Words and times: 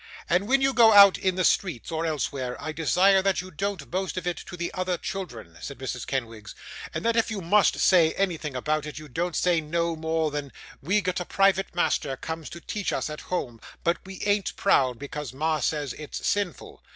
'And 0.27 0.47
when 0.47 0.61
you 0.61 0.73
go 0.73 0.93
out 0.93 1.19
in 1.19 1.35
the 1.35 1.45
streets, 1.45 1.91
or 1.91 2.07
elsewhere, 2.07 2.59
I 2.59 2.71
desire 2.71 3.21
that 3.21 3.39
you 3.39 3.51
don't 3.51 3.91
boast 3.91 4.17
of 4.17 4.25
it 4.25 4.37
to 4.47 4.57
the 4.57 4.73
other 4.73 4.97
children,' 4.97 5.55
said 5.61 5.77
Mrs. 5.77 6.07
Kenwigs; 6.07 6.55
'and 6.91 7.05
that 7.05 7.15
if 7.15 7.29
you 7.29 7.39
must 7.39 7.77
say 7.79 8.11
anything 8.13 8.55
about 8.55 8.87
it, 8.87 8.97
you 8.97 9.07
don't 9.07 9.35
say 9.35 9.61
no 9.61 9.95
more 9.95 10.31
than 10.31 10.53
"We've 10.81 11.03
got 11.03 11.19
a 11.19 11.25
private 11.25 11.75
master 11.75 12.17
comes 12.17 12.49
to 12.49 12.59
teach 12.61 12.91
us 12.91 13.11
at 13.11 13.21
home, 13.29 13.61
but 13.83 13.97
we 14.03 14.23
ain't 14.23 14.55
proud, 14.55 14.97
because 14.97 15.33
ma 15.33 15.59
says 15.59 15.93
it's 15.93 16.25
sinful." 16.25 16.81